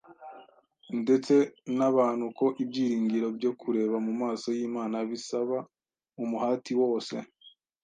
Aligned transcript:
ndetse 1.01 1.35
n’abantu 1.77 2.25
ko 2.37 2.45
ibyiringiro 2.63 3.27
byo 3.37 3.51
kureba 3.59 3.95
mu 4.05 4.13
maso 4.21 4.47
y’Imana 4.57 4.95
bisaba 5.09 5.57
umuhati 6.23 6.73
wose 6.81 7.15